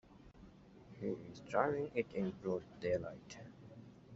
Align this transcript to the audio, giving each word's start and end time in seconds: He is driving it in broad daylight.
He 0.99 1.05
is 1.31 1.41
driving 1.41 1.91
it 1.93 2.07
in 2.15 2.31
broad 2.41 2.63
daylight. 2.79 3.37